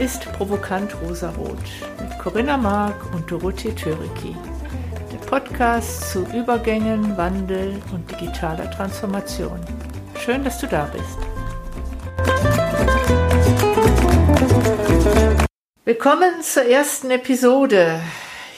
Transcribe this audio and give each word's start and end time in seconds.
Ist 0.00 0.30
Provokant 0.32 0.94
Rosarot 1.02 1.58
mit 1.98 2.18
Corinna 2.18 2.58
Mark 2.58 3.14
und 3.14 3.30
Dorothee 3.30 3.72
Töriki. 3.72 4.36
Der 5.10 5.18
Podcast 5.26 6.10
zu 6.10 6.26
Übergängen, 6.34 7.16
Wandel 7.16 7.80
und 7.94 8.10
digitaler 8.10 8.70
Transformation. 8.70 9.58
Schön, 10.18 10.44
dass 10.44 10.60
du 10.60 10.66
da 10.66 10.84
bist. 10.92 11.18
Willkommen 15.86 16.42
zur 16.42 16.64
ersten 16.66 17.10
Episode. 17.10 17.98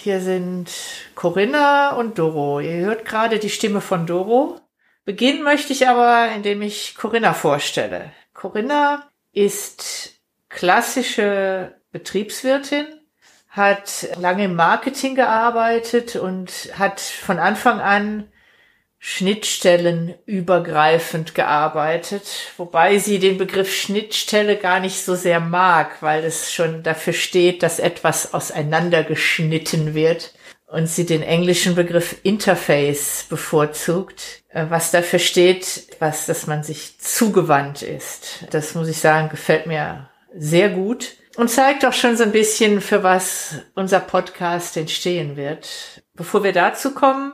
Hier 0.02 0.20
sind 0.20 0.70
Corinna 1.14 1.94
und 1.94 2.18
Doro. 2.18 2.58
Ihr 2.58 2.86
hört 2.86 3.04
gerade 3.04 3.38
die 3.38 3.50
Stimme 3.50 3.80
von 3.80 4.06
Doro. 4.06 4.60
Beginnen 5.04 5.44
möchte 5.44 5.72
ich 5.72 5.86
aber, 5.86 6.32
indem 6.34 6.62
ich 6.62 6.96
Corinna 6.96 7.32
vorstelle. 7.32 8.12
Corinna 8.34 9.08
ist 9.32 10.17
klassische 10.48 11.76
Betriebswirtin, 11.92 12.86
hat 13.48 14.08
lange 14.20 14.44
im 14.44 14.54
Marketing 14.54 15.14
gearbeitet 15.14 16.16
und 16.16 16.50
hat 16.78 17.00
von 17.00 17.38
Anfang 17.38 17.80
an 17.80 18.30
schnittstellenübergreifend 19.00 21.34
gearbeitet, 21.34 22.52
wobei 22.56 22.98
sie 22.98 23.18
den 23.18 23.38
Begriff 23.38 23.74
Schnittstelle 23.74 24.56
gar 24.56 24.80
nicht 24.80 25.04
so 25.04 25.14
sehr 25.14 25.40
mag, 25.40 26.02
weil 26.02 26.24
es 26.24 26.52
schon 26.52 26.82
dafür 26.82 27.12
steht, 27.12 27.62
dass 27.62 27.78
etwas 27.78 28.34
auseinandergeschnitten 28.34 29.94
wird 29.94 30.34
und 30.66 30.88
sie 30.88 31.06
den 31.06 31.22
englischen 31.22 31.76
Begriff 31.76 32.16
Interface 32.24 33.26
bevorzugt, 33.28 34.42
äh, 34.48 34.66
was 34.68 34.90
dafür 34.90 35.20
steht, 35.20 35.86
was, 36.00 36.26
dass 36.26 36.46
man 36.46 36.62
sich 36.62 36.98
zugewandt 36.98 37.82
ist. 37.82 38.44
Das 38.50 38.74
muss 38.74 38.88
ich 38.88 38.98
sagen, 38.98 39.28
gefällt 39.28 39.66
mir 39.66 40.10
sehr 40.34 40.70
gut 40.70 41.16
und 41.36 41.48
zeigt 41.48 41.84
auch 41.84 41.92
schon 41.92 42.16
so 42.16 42.24
ein 42.24 42.32
bisschen, 42.32 42.80
für 42.80 43.02
was 43.02 43.56
unser 43.74 44.00
Podcast 44.00 44.76
entstehen 44.76 45.36
wird. 45.36 46.02
Bevor 46.14 46.42
wir 46.42 46.52
dazu 46.52 46.94
kommen, 46.94 47.32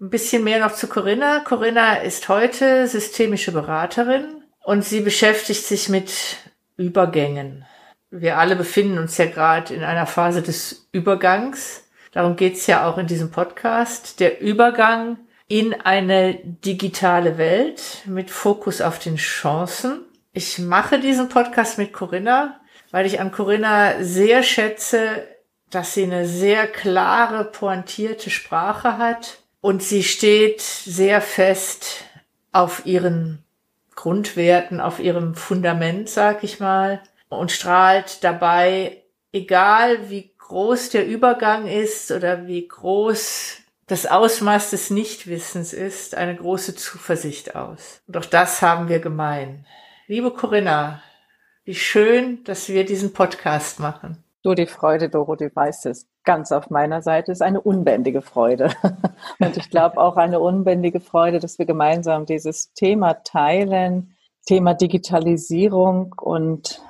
ein 0.00 0.10
bisschen 0.10 0.44
mehr 0.44 0.60
noch 0.60 0.74
zu 0.74 0.88
Corinna. 0.88 1.40
Corinna 1.40 1.94
ist 1.96 2.28
heute 2.28 2.86
systemische 2.86 3.52
Beraterin 3.52 4.44
und 4.62 4.84
sie 4.84 5.00
beschäftigt 5.00 5.64
sich 5.64 5.88
mit 5.88 6.12
Übergängen. 6.76 7.64
Wir 8.10 8.38
alle 8.38 8.56
befinden 8.56 8.98
uns 8.98 9.16
ja 9.16 9.26
gerade 9.26 9.74
in 9.74 9.82
einer 9.82 10.06
Phase 10.06 10.42
des 10.42 10.88
Übergangs. 10.92 11.84
Darum 12.12 12.36
geht's 12.36 12.66
ja 12.66 12.88
auch 12.88 12.98
in 12.98 13.06
diesem 13.06 13.30
Podcast. 13.30 14.20
Der 14.20 14.40
Übergang 14.40 15.18
in 15.48 15.74
eine 15.80 16.34
digitale 16.44 17.38
Welt 17.38 18.02
mit 18.06 18.30
Fokus 18.30 18.80
auf 18.80 18.98
den 18.98 19.16
Chancen. 19.16 20.04
Ich 20.36 20.58
mache 20.58 21.00
diesen 21.00 21.30
Podcast 21.30 21.78
mit 21.78 21.94
Corinna, 21.94 22.60
weil 22.90 23.06
ich 23.06 23.20
an 23.20 23.32
Corinna 23.32 24.04
sehr 24.04 24.42
schätze, 24.42 25.26
dass 25.70 25.94
sie 25.94 26.02
eine 26.02 26.26
sehr 26.26 26.66
klare, 26.66 27.42
pointierte 27.42 28.28
Sprache 28.28 28.98
hat 28.98 29.38
und 29.62 29.82
sie 29.82 30.02
steht 30.02 30.60
sehr 30.60 31.22
fest 31.22 32.04
auf 32.52 32.84
ihren 32.84 33.44
Grundwerten, 33.94 34.78
auf 34.78 35.00
ihrem 35.00 35.34
Fundament, 35.34 36.10
sag 36.10 36.44
ich 36.44 36.60
mal, 36.60 37.00
und 37.30 37.50
strahlt 37.50 38.22
dabei, 38.22 39.04
egal 39.32 40.10
wie 40.10 40.34
groß 40.36 40.90
der 40.90 41.06
Übergang 41.06 41.66
ist 41.66 42.10
oder 42.10 42.46
wie 42.46 42.68
groß 42.68 43.56
das 43.86 44.04
Ausmaß 44.04 44.68
des 44.68 44.90
Nichtwissens 44.90 45.72
ist, 45.72 46.14
eine 46.14 46.36
große 46.36 46.74
Zuversicht 46.74 47.56
aus. 47.56 48.02
Und 48.06 48.18
auch 48.18 48.26
das 48.26 48.60
haben 48.60 48.90
wir 48.90 48.98
gemein. 48.98 49.64
Liebe 50.08 50.30
Corinna, 50.30 51.02
wie 51.64 51.74
schön, 51.74 52.44
dass 52.44 52.68
wir 52.68 52.86
diesen 52.86 53.12
Podcast 53.12 53.80
machen. 53.80 54.22
Du, 54.44 54.54
die 54.54 54.66
Freude, 54.66 55.08
Doro, 55.08 55.34
du 55.34 55.50
weißt 55.52 55.86
es, 55.86 56.06
ganz 56.22 56.52
auf 56.52 56.70
meiner 56.70 57.02
Seite 57.02 57.32
ist 57.32 57.42
eine 57.42 57.60
unbändige 57.60 58.22
Freude. 58.22 58.70
Und 59.40 59.56
ich 59.56 59.68
glaube 59.68 59.98
auch 59.98 60.16
eine 60.16 60.38
unbändige 60.38 61.00
Freude, 61.00 61.40
dass 61.40 61.58
wir 61.58 61.66
gemeinsam 61.66 62.24
dieses 62.24 62.72
Thema 62.74 63.14
teilen, 63.14 64.14
Thema 64.46 64.74
Digitalisierung 64.74 66.14
und 66.18 66.80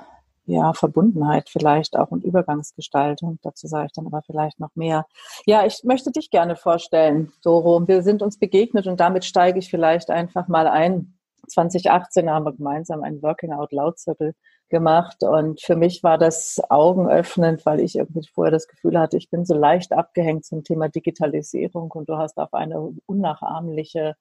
ja, 0.45 0.73
Verbundenheit 0.73 1.49
vielleicht 1.49 1.97
auch 1.97 2.11
und 2.11 2.23
Übergangsgestaltung. 2.23 3.39
Dazu 3.41 3.67
sage 3.67 3.87
ich 3.87 3.93
dann 3.93 4.05
aber 4.05 4.21
vielleicht 4.21 4.59
noch 4.59 4.75
mehr. 4.75 5.07
Ja, 5.47 5.65
ich 5.65 5.83
möchte 5.83 6.11
dich 6.11 6.29
gerne 6.29 6.55
vorstellen, 6.55 7.31
Doro. 7.43 7.87
Wir 7.87 8.03
sind 8.03 8.21
uns 8.21 8.37
begegnet 8.37 8.85
und 8.85 8.99
damit 8.99 9.25
steige 9.25 9.57
ich 9.57 9.71
vielleicht 9.71 10.11
einfach 10.11 10.47
mal 10.47 10.67
ein. 10.67 11.16
2018 11.47 12.29
haben 12.29 12.45
wir 12.45 12.53
gemeinsam 12.53 13.03
einen 13.03 13.21
Working 13.21 13.53
Out 13.53 13.71
Loud 13.71 13.99
Circle 13.99 14.33
gemacht 14.69 15.23
und 15.23 15.61
für 15.61 15.75
mich 15.75 16.03
war 16.03 16.17
das 16.17 16.61
augenöffnend, 16.69 17.65
weil 17.65 17.79
ich 17.79 17.95
irgendwie 17.95 18.27
vorher 18.33 18.51
das 18.51 18.67
Gefühl 18.67 18.99
hatte, 18.99 19.17
ich 19.17 19.29
bin 19.29 19.45
so 19.45 19.55
leicht 19.55 19.93
abgehängt 19.93 20.45
zum 20.45 20.63
Thema 20.63 20.89
Digitalisierung 20.89 21.91
und 21.91 22.09
du 22.09 22.17
hast 22.17 22.37
auf 22.37 22.53
eine 22.53 22.93
unnachahmliche 23.05 24.15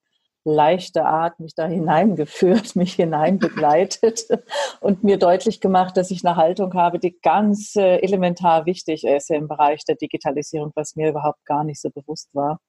leichte 0.47 1.04
Art 1.04 1.41
mich 1.41 1.54
da 1.54 1.66
hineingeführt, 1.66 2.77
mich 2.77 2.94
hineinbegleitet 2.94 4.27
und 4.81 5.04
mir 5.04 5.19
deutlich 5.19 5.60
gemacht, 5.60 5.97
dass 5.97 6.10
ich 6.10 6.25
eine 6.25 6.37
Haltung 6.37 6.72
habe, 6.75 6.98
die 6.98 7.19
ganz 7.21 7.77
äh, 7.77 7.98
elementar 7.98 8.65
wichtig 8.65 9.04
ist 9.04 9.31
im 9.31 9.48
Bereich 9.48 9.84
der 9.84 9.97
Digitalisierung, 9.97 10.72
was 10.75 10.97
mir 10.97 11.10
überhaupt 11.10 11.44
gar 11.44 11.65
nicht 11.65 11.81
so 11.81 11.91
bewusst 11.91 12.31
war. 12.33 12.60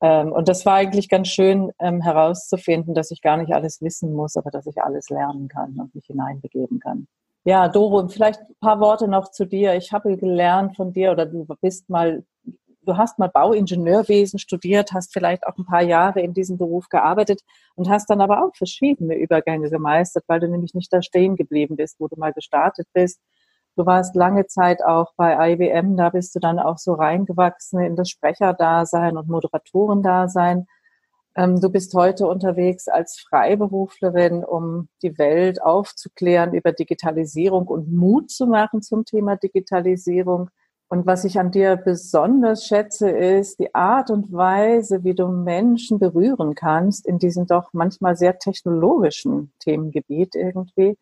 Ähm, 0.00 0.32
und 0.32 0.48
das 0.48 0.64
war 0.64 0.74
eigentlich 0.74 1.08
ganz 1.08 1.28
schön 1.28 1.72
ähm, 1.80 2.00
herauszufinden, 2.00 2.94
dass 2.94 3.10
ich 3.10 3.20
gar 3.20 3.36
nicht 3.36 3.52
alles 3.52 3.82
wissen 3.82 4.12
muss, 4.12 4.36
aber 4.36 4.50
dass 4.50 4.66
ich 4.66 4.80
alles 4.82 5.10
lernen 5.10 5.48
kann 5.48 5.78
und 5.78 5.94
mich 5.94 6.06
hineinbegeben 6.06 6.78
kann. 6.78 7.08
Ja, 7.44 7.68
Doro, 7.68 8.06
vielleicht 8.08 8.40
ein 8.40 8.54
paar 8.60 8.80
Worte 8.80 9.08
noch 9.08 9.30
zu 9.30 9.46
dir. 9.46 9.74
Ich 9.74 9.92
habe 9.92 10.16
gelernt 10.16 10.76
von 10.76 10.92
dir 10.92 11.12
oder 11.12 11.26
du 11.26 11.46
bist 11.60 11.88
mal, 11.88 12.24
du 12.82 12.96
hast 12.96 13.18
mal 13.18 13.28
Bauingenieurwesen 13.28 14.38
studiert, 14.38 14.92
hast 14.92 15.12
vielleicht 15.12 15.46
auch 15.46 15.56
ein 15.56 15.64
paar 15.64 15.82
Jahre 15.82 16.20
in 16.20 16.34
diesem 16.34 16.58
Beruf 16.58 16.88
gearbeitet 16.88 17.40
und 17.74 17.88
hast 17.88 18.10
dann 18.10 18.20
aber 18.20 18.44
auch 18.44 18.54
verschiedene 18.54 19.16
Übergänge 19.16 19.70
gemeistert, 19.70 20.24
weil 20.26 20.40
du 20.40 20.48
nämlich 20.48 20.74
nicht 20.74 20.92
da 20.92 21.02
stehen 21.02 21.36
geblieben 21.36 21.76
bist, 21.76 21.96
wo 21.98 22.08
du 22.08 22.16
mal 22.16 22.32
gestartet 22.32 22.86
bist, 22.92 23.20
Du 23.78 23.86
warst 23.86 24.16
lange 24.16 24.46
Zeit 24.46 24.84
auch 24.84 25.12
bei 25.16 25.52
IBM, 25.52 25.96
da 25.96 26.10
bist 26.10 26.34
du 26.34 26.40
dann 26.40 26.58
auch 26.58 26.78
so 26.78 26.94
reingewachsen 26.94 27.78
in 27.78 27.94
das 27.94 28.10
Sprecherdasein 28.10 29.16
und 29.16 29.28
Moderatorendasein. 29.28 30.66
Ähm, 31.36 31.60
du 31.60 31.70
bist 31.70 31.94
heute 31.94 32.26
unterwegs 32.26 32.88
als 32.88 33.20
Freiberuflerin, 33.20 34.42
um 34.42 34.88
die 35.02 35.16
Welt 35.16 35.62
aufzuklären 35.62 36.54
über 36.54 36.72
Digitalisierung 36.72 37.68
und 37.68 37.92
Mut 37.92 38.32
zu 38.32 38.48
machen 38.48 38.82
zum 38.82 39.04
Thema 39.04 39.36
Digitalisierung. 39.36 40.50
Und 40.88 41.06
was 41.06 41.24
ich 41.24 41.38
an 41.38 41.52
dir 41.52 41.76
besonders 41.76 42.66
schätze, 42.66 43.08
ist 43.10 43.60
die 43.60 43.76
Art 43.76 44.10
und 44.10 44.32
Weise, 44.32 45.04
wie 45.04 45.14
du 45.14 45.28
Menschen 45.28 46.00
berühren 46.00 46.56
kannst 46.56 47.06
in 47.06 47.20
diesem 47.20 47.46
doch 47.46 47.72
manchmal 47.72 48.16
sehr 48.16 48.40
technologischen 48.40 49.52
Themengebiet 49.60 50.34
irgendwie. 50.34 50.96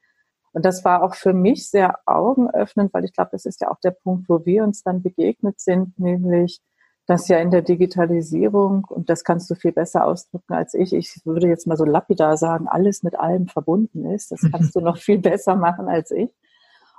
Und 0.56 0.64
das 0.64 0.86
war 0.86 1.02
auch 1.02 1.14
für 1.14 1.34
mich 1.34 1.68
sehr 1.68 1.98
augenöffnend, 2.06 2.94
weil 2.94 3.04
ich 3.04 3.12
glaube, 3.12 3.28
das 3.32 3.44
ist 3.44 3.60
ja 3.60 3.70
auch 3.70 3.78
der 3.80 3.90
Punkt, 3.90 4.26
wo 4.30 4.46
wir 4.46 4.64
uns 4.64 4.82
dann 4.82 5.02
begegnet 5.02 5.60
sind, 5.60 5.98
nämlich, 5.98 6.62
dass 7.04 7.28
ja 7.28 7.40
in 7.40 7.50
der 7.50 7.60
Digitalisierung, 7.60 8.86
und 8.88 9.10
das 9.10 9.22
kannst 9.22 9.50
du 9.50 9.54
viel 9.54 9.72
besser 9.72 10.06
ausdrücken 10.06 10.54
als 10.54 10.72
ich, 10.72 10.94
ich 10.94 11.20
würde 11.26 11.46
jetzt 11.46 11.66
mal 11.66 11.76
so 11.76 11.84
lapidar 11.84 12.38
sagen, 12.38 12.68
alles 12.68 13.02
mit 13.02 13.20
allem 13.20 13.48
verbunden 13.48 14.06
ist. 14.06 14.32
Das 14.32 14.40
kannst 14.50 14.74
du 14.74 14.80
noch 14.80 14.96
viel 14.96 15.18
besser 15.18 15.56
machen 15.56 15.88
als 15.88 16.10
ich. 16.10 16.30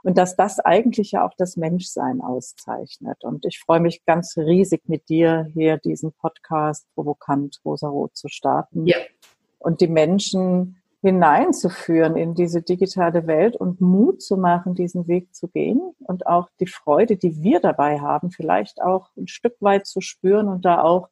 Und 0.03 0.19
dass 0.19 0.35
das 0.35 0.59
eigentlich 0.59 1.13
ja 1.13 1.25
auch 1.25 1.33
das 1.35 1.57
Menschsein 1.57 2.21
auszeichnet. 2.21 3.23
Und 3.23 3.43
ich 3.43 3.59
freue 3.59 3.79
mich 3.79 4.05
ganz 4.05 4.37
riesig 4.37 4.83
mit 4.85 5.09
dir 5.09 5.49
hier 5.55 5.77
diesen 5.77 6.11
Podcast 6.13 6.85
Provokant 6.93 7.59
Rosarot 7.65 8.15
zu 8.15 8.27
starten. 8.27 8.85
Ja. 8.85 8.97
Und 9.57 9.81
die 9.81 9.87
Menschen 9.87 10.79
hineinzuführen 11.07 12.17
in 12.17 12.35
diese 12.35 12.61
digitale 12.61 13.27
Welt 13.27 13.55
und 13.55 13.79
Mut 13.79 14.21
zu 14.21 14.35
machen, 14.35 14.75
diesen 14.75 15.07
Weg 15.07 15.33
zu 15.33 15.47
gehen 15.47 15.79
und 15.99 16.27
auch 16.27 16.49
die 16.59 16.67
Freude, 16.67 17.15
die 17.15 17.41
wir 17.41 17.61
dabei 17.61 18.01
haben, 18.01 18.29
vielleicht 18.29 18.81
auch 18.81 19.09
ein 19.15 19.29
Stück 19.29 19.55
weit 19.61 19.87
zu 19.87 20.01
spüren 20.01 20.49
und 20.49 20.65
da 20.65 20.81
auch 20.81 21.07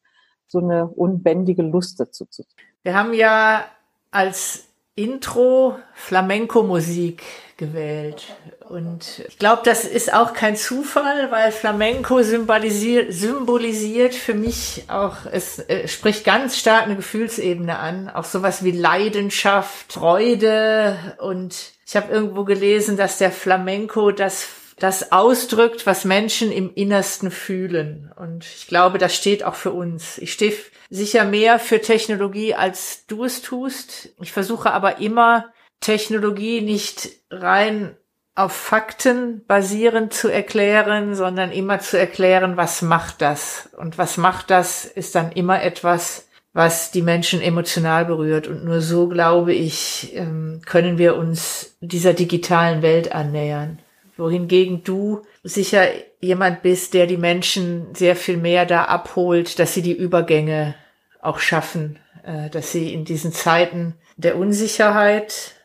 so 0.48 0.60
eine 0.60 0.88
unbändige 0.88 1.64
Lust 1.64 1.98
dazu 2.02 2.26
zu. 2.26 2.44
Wir 2.84 2.94
haben 2.94 3.14
ja 3.14 3.64
als 4.12 4.68
Intro 4.96 5.78
Flamenco-Musik 5.94 7.22
gewählt. 7.58 8.36
Und 8.70 9.24
ich 9.28 9.38
glaube, 9.38 9.62
das 9.66 9.84
ist 9.84 10.14
auch 10.14 10.34
kein 10.34 10.56
Zufall, 10.56 11.32
weil 11.32 11.52
Flamenco 11.52 12.24
symbolisiert, 12.24 13.14
symbolisiert 13.14 14.16
für 14.16 14.34
mich 14.34 14.86
auch, 14.88 15.26
es 15.32 15.60
äh, 15.60 15.88
spricht 15.88 16.24
ganz 16.24 16.58
stark 16.58 16.84
eine 16.84 16.96
Gefühlsebene 16.96 17.78
an. 17.78 18.10
Auch 18.10 18.24
sowas 18.24 18.64
wie 18.64 18.72
Leidenschaft, 18.72 19.94
Freude. 19.94 20.98
Und 21.20 21.74
ich 21.86 21.96
habe 21.96 22.12
irgendwo 22.12 22.46
gelesen, 22.46 22.98
dass 22.98 23.18
der 23.18 23.32
Flamenco 23.32 24.12
das 24.12 24.48
das 24.78 25.12
ausdrückt, 25.12 25.86
was 25.86 26.06
Menschen 26.06 26.52
im 26.52 26.74
Innersten 26.74 27.32
fühlen. 27.32 28.12
Und 28.16 28.46
ich 28.46 28.68
glaube, 28.68 28.98
das 28.98 29.16
steht 29.16 29.44
auch 29.44 29.56
für 29.56 29.72
uns. 29.72 30.18
Ich 30.18 30.34
stehe 30.34 30.54
sicher 30.90 31.26
mehr 31.26 31.60
für 31.60 31.82
Technologie, 31.82 32.56
als 32.56 33.06
du 33.08 33.24
es 33.24 33.42
tust. 33.42 34.10
Ich 34.22 34.32
versuche 34.32 34.72
aber 34.72 35.00
immer, 35.00 35.46
Technologie 35.80 36.62
nicht 36.62 37.10
rein 37.30 37.96
auf 38.36 38.52
Fakten 38.52 39.46
basierend 39.48 40.14
zu 40.14 40.28
erklären, 40.28 41.16
sondern 41.16 41.52
immer 41.52 41.80
zu 41.80 41.98
erklären, 41.98 42.58
was 42.58 42.82
macht 42.82 43.22
das? 43.22 43.70
Und 43.78 43.98
was 43.98 44.18
macht 44.18 44.50
das, 44.50 44.84
ist 44.84 45.16
dann 45.16 45.32
immer 45.32 45.62
etwas, 45.62 46.28
was 46.52 46.92
die 46.92 47.02
Menschen 47.02 47.42
emotional 47.42 48.06
berührt. 48.06 48.48
Und 48.48 48.66
nur 48.66 48.82
so, 48.82 49.08
glaube 49.08 49.54
ich, 49.54 50.14
ähm, 50.16 50.62
können 50.66 50.98
wir 50.98 51.16
uns 51.16 51.78
dieser 51.80 52.14
digitalen 52.14 52.82
Welt 52.82 53.14
annähern. 53.14 53.80
Wohingegen 54.18 54.84
du 54.84 55.24
sicher 55.44 55.88
jemand 56.22 56.62
bist, 56.62 56.94
der 56.94 57.06
die 57.08 57.18
Menschen 57.18 57.94
sehr 57.94 58.16
viel 58.16 58.38
mehr 58.38 58.66
da 58.66 58.86
abholt, 58.86 59.60
dass 59.60 59.74
sie 59.74 59.82
die 59.82 59.98
Übergänge 59.98 60.76
auch 61.22 61.40
schaffen, 61.40 62.00
äh, 62.24 62.50
dass 62.50 62.72
sie 62.72 62.94
in 62.94 63.06
diesen 63.06 63.34
Zeiten 63.34 63.96
der 64.18 64.38
Unsicherheit 64.38 65.56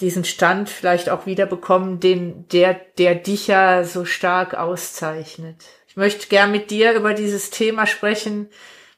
diesen 0.00 0.24
Stand 0.24 0.68
vielleicht 0.68 1.10
auch 1.10 1.26
wieder 1.26 1.46
bekommen, 1.46 2.00
den, 2.00 2.48
der, 2.48 2.74
der 2.98 3.14
dich 3.14 3.46
ja 3.46 3.84
so 3.84 4.04
stark 4.04 4.54
auszeichnet. 4.54 5.66
Ich 5.86 5.96
möchte 5.96 6.28
gern 6.28 6.50
mit 6.52 6.70
dir 6.70 6.92
über 6.92 7.14
dieses 7.14 7.50
Thema 7.50 7.86
sprechen, 7.86 8.48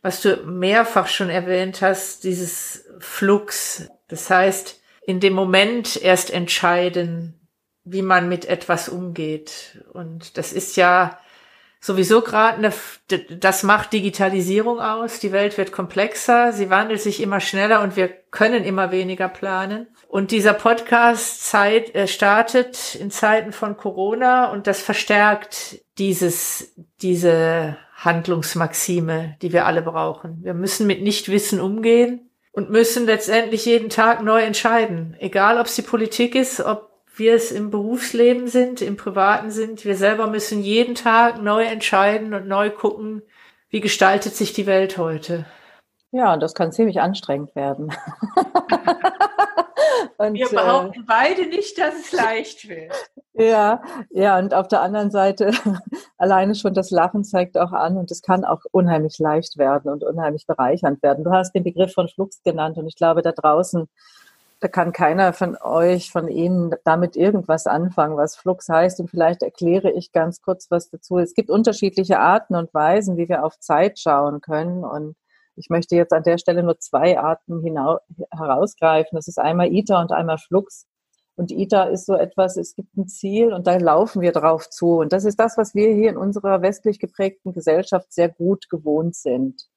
was 0.00 0.20
du 0.20 0.36
mehrfach 0.44 1.08
schon 1.08 1.28
erwähnt 1.28 1.82
hast, 1.82 2.24
dieses 2.24 2.84
Flux. 2.98 3.88
Das 4.08 4.30
heißt, 4.30 4.80
in 5.06 5.20
dem 5.20 5.32
Moment 5.32 6.00
erst 6.00 6.30
entscheiden, 6.30 7.41
wie 7.84 8.02
man 8.02 8.28
mit 8.28 8.44
etwas 8.44 8.88
umgeht. 8.88 9.84
Und 9.92 10.36
das 10.38 10.52
ist 10.52 10.76
ja 10.76 11.18
sowieso 11.80 12.20
gerade 12.22 12.58
eine, 12.58 12.72
das 13.28 13.64
macht 13.64 13.92
Digitalisierung 13.92 14.80
aus. 14.80 15.18
Die 15.18 15.32
Welt 15.32 15.58
wird 15.58 15.72
komplexer, 15.72 16.52
sie 16.52 16.70
wandelt 16.70 17.00
sich 17.00 17.20
immer 17.20 17.40
schneller 17.40 17.82
und 17.82 17.96
wir 17.96 18.08
können 18.08 18.64
immer 18.64 18.92
weniger 18.92 19.28
planen. 19.28 19.88
Und 20.08 20.30
dieser 20.30 20.54
Podcast 20.54 21.44
Zeit, 21.44 21.94
äh, 21.94 22.06
startet 22.06 22.94
in 22.94 23.10
Zeiten 23.10 23.52
von 23.52 23.76
Corona 23.76 24.52
und 24.52 24.66
das 24.66 24.80
verstärkt 24.80 25.80
dieses, 25.98 26.72
diese 27.00 27.76
Handlungsmaxime, 27.96 29.36
die 29.42 29.52
wir 29.52 29.66
alle 29.66 29.82
brauchen. 29.82 30.38
Wir 30.42 30.54
müssen 30.54 30.86
mit 30.86 31.02
Nichtwissen 31.02 31.60
umgehen 31.60 32.30
und 32.52 32.70
müssen 32.70 33.06
letztendlich 33.06 33.64
jeden 33.64 33.88
Tag 33.88 34.22
neu 34.22 34.42
entscheiden. 34.42 35.16
Egal, 35.18 35.58
ob 35.58 35.66
es 35.66 35.74
die 35.74 35.82
Politik 35.82 36.34
ist, 36.34 36.60
ob 36.60 36.91
wir 37.14 37.34
es 37.34 37.52
im 37.52 37.70
Berufsleben 37.70 38.48
sind, 38.48 38.82
im 38.82 38.96
Privaten 38.96 39.50
sind. 39.50 39.84
Wir 39.84 39.96
selber 39.96 40.26
müssen 40.26 40.62
jeden 40.62 40.94
Tag 40.94 41.42
neu 41.42 41.64
entscheiden 41.64 42.34
und 42.34 42.48
neu 42.48 42.70
gucken, 42.70 43.22
wie 43.68 43.80
gestaltet 43.80 44.34
sich 44.34 44.52
die 44.52 44.66
Welt 44.66 44.98
heute. 44.98 45.46
Ja, 46.10 46.36
das 46.36 46.54
kann 46.54 46.72
ziemlich 46.72 47.00
anstrengend 47.00 47.54
werden. 47.54 47.92
Und, 50.18 50.34
Wir 50.34 50.48
behaupten 50.48 51.00
äh, 51.00 51.04
beide 51.06 51.46
nicht, 51.46 51.78
dass 51.78 51.94
es 51.98 52.12
leicht 52.12 52.68
wird. 52.68 52.92
Ja, 53.34 53.80
ja, 54.10 54.38
und 54.38 54.52
auf 54.52 54.68
der 54.68 54.82
anderen 54.82 55.10
Seite, 55.10 55.52
alleine 56.18 56.54
schon 56.54 56.74
das 56.74 56.90
Lachen 56.90 57.24
zeigt 57.24 57.56
auch 57.56 57.72
an 57.72 57.96
und 57.96 58.10
es 58.10 58.20
kann 58.20 58.44
auch 58.44 58.60
unheimlich 58.72 59.18
leicht 59.18 59.56
werden 59.56 59.90
und 59.90 60.04
unheimlich 60.04 60.46
bereichernd 60.46 61.02
werden. 61.02 61.24
Du 61.24 61.32
hast 61.32 61.54
den 61.54 61.64
Begriff 61.64 61.94
von 61.94 62.08
Flux 62.08 62.42
genannt 62.42 62.76
und 62.76 62.86
ich 62.86 62.94
glaube, 62.94 63.22
da 63.22 63.32
draußen, 63.32 63.88
da 64.62 64.68
kann 64.68 64.92
keiner 64.92 65.32
von 65.32 65.56
euch, 65.60 66.12
von 66.12 66.28
Ihnen 66.28 66.72
damit 66.84 67.16
irgendwas 67.16 67.66
anfangen, 67.66 68.16
was 68.16 68.36
Flux 68.36 68.68
heißt. 68.68 69.00
Und 69.00 69.10
vielleicht 69.10 69.42
erkläre 69.42 69.90
ich 69.90 70.12
ganz 70.12 70.40
kurz 70.40 70.70
was 70.70 70.88
dazu. 70.88 71.18
Es 71.18 71.34
gibt 71.34 71.50
unterschiedliche 71.50 72.20
Arten 72.20 72.54
und 72.54 72.72
Weisen, 72.72 73.16
wie 73.16 73.28
wir 73.28 73.44
auf 73.44 73.58
Zeit 73.58 73.98
schauen 73.98 74.40
können 74.40 74.84
und 74.84 75.16
ich 75.54 75.68
möchte 75.68 75.96
jetzt 75.96 76.12
an 76.12 76.22
der 76.22 76.38
Stelle 76.38 76.62
nur 76.62 76.78
zwei 76.78 77.18
Arten 77.18 77.62
herausgreifen. 78.30 79.16
Das 79.16 79.28
ist 79.28 79.38
einmal 79.38 79.72
ITER 79.72 80.00
und 80.00 80.12
einmal 80.12 80.38
Flux. 80.38 80.86
Und 81.34 81.50
ITER 81.50 81.90
ist 81.90 82.06
so 82.06 82.14
etwas, 82.14 82.56
es 82.56 82.74
gibt 82.74 82.96
ein 82.96 83.08
Ziel 83.08 83.52
und 83.52 83.66
da 83.66 83.76
laufen 83.76 84.22
wir 84.22 84.32
drauf 84.32 84.70
zu. 84.70 85.00
Und 85.00 85.12
das 85.12 85.24
ist 85.24 85.38
das, 85.38 85.58
was 85.58 85.74
wir 85.74 85.92
hier 85.92 86.10
in 86.10 86.16
unserer 86.16 86.62
westlich 86.62 86.98
geprägten 86.98 87.52
Gesellschaft 87.52 88.12
sehr 88.12 88.28
gut 88.28 88.70
gewohnt 88.70 89.14
sind. 89.14 89.68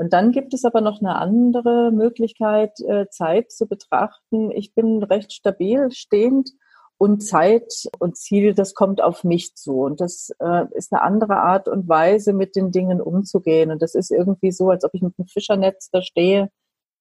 Und 0.00 0.14
dann 0.14 0.32
gibt 0.32 0.54
es 0.54 0.64
aber 0.64 0.80
noch 0.80 1.02
eine 1.02 1.16
andere 1.16 1.90
Möglichkeit, 1.92 2.80
äh, 2.80 3.10
Zeit 3.10 3.52
zu 3.52 3.66
betrachten. 3.66 4.50
Ich 4.50 4.72
bin 4.72 5.02
recht 5.02 5.30
stabil 5.30 5.90
stehend 5.90 6.52
und 6.96 7.20
Zeit 7.20 7.86
und 7.98 8.16
Ziel, 8.16 8.54
das 8.54 8.72
kommt 8.72 9.02
auf 9.02 9.24
mich 9.24 9.56
zu. 9.56 9.82
Und 9.82 10.00
das 10.00 10.30
äh, 10.38 10.64
ist 10.72 10.90
eine 10.90 11.02
andere 11.02 11.36
Art 11.36 11.68
und 11.68 11.86
Weise, 11.86 12.32
mit 12.32 12.56
den 12.56 12.72
Dingen 12.72 13.02
umzugehen. 13.02 13.70
Und 13.70 13.82
das 13.82 13.94
ist 13.94 14.10
irgendwie 14.10 14.52
so, 14.52 14.70
als 14.70 14.84
ob 14.84 14.94
ich 14.94 15.02
mit 15.02 15.12
einem 15.18 15.28
Fischernetz 15.28 15.90
da 15.90 16.00
stehe 16.00 16.48